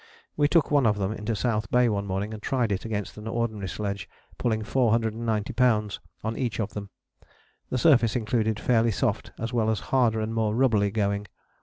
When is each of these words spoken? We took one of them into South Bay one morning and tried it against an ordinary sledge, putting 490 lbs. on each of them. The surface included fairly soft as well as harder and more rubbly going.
We 0.35 0.47
took 0.47 0.71
one 0.71 0.87
of 0.87 0.97
them 0.97 1.11
into 1.11 1.35
South 1.35 1.69
Bay 1.69 1.87
one 1.87 2.07
morning 2.07 2.33
and 2.33 2.41
tried 2.41 2.71
it 2.71 2.85
against 2.85 3.19
an 3.19 3.27
ordinary 3.27 3.67
sledge, 3.69 4.09
putting 4.39 4.63
490 4.63 5.53
lbs. 5.53 5.99
on 6.23 6.35
each 6.35 6.59
of 6.59 6.73
them. 6.73 6.89
The 7.69 7.77
surface 7.77 8.15
included 8.15 8.59
fairly 8.59 8.89
soft 8.89 9.31
as 9.37 9.53
well 9.53 9.69
as 9.69 9.79
harder 9.93 10.19
and 10.19 10.33
more 10.33 10.55
rubbly 10.55 10.89
going. 10.89 11.27